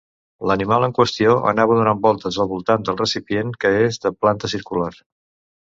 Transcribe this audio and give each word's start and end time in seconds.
L'animal 0.51 0.85
en 0.85 0.95
qüestió 0.99 1.35
anava 1.51 1.77
donant 1.81 2.01
voltes 2.07 2.39
al 2.45 2.51
voltant 2.53 2.89
del 2.89 2.99
recipient 3.05 3.55
que 3.65 3.73
és 3.83 4.03
de 4.07 4.15
planta 4.23 4.55
circular. 4.59 4.93